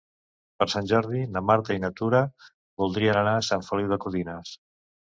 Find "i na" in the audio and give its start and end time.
1.77-1.93